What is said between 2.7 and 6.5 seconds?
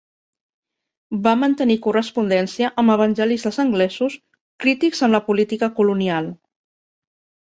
amb evangelistes anglesos crítics amb la política colonial.